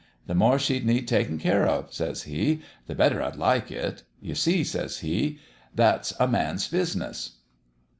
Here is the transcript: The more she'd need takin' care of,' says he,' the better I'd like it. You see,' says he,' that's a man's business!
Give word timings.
The 0.25 0.33
more 0.33 0.57
she'd 0.57 0.83
need 0.83 1.07
takin' 1.07 1.37
care 1.37 1.67
of,' 1.67 1.93
says 1.93 2.23
he,' 2.23 2.63
the 2.87 2.95
better 2.95 3.21
I'd 3.21 3.35
like 3.35 3.69
it. 3.69 4.01
You 4.19 4.33
see,' 4.33 4.63
says 4.63 5.01
he,' 5.01 5.37
that's 5.81 6.11
a 6.19 6.27
man's 6.27 6.67
business! 6.67 7.37